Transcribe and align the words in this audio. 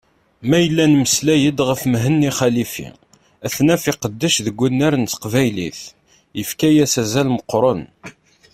Ma 0.49 0.57
yella 0.63 0.85
nemmeslay-d 0.87 1.59
ɣef 1.67 1.81
Mhenni 1.91 2.31
Xalifi, 2.37 2.87
ad 3.45 3.51
t-naf 3.55 3.83
iqeddec 3.91 4.35
deg 4.45 4.57
unnar 4.65 4.93
n 4.97 5.05
teqbaylit, 5.11 5.79
yefka-as 6.37 6.93
azal 7.03 7.27
meqqṛen. 7.31 7.81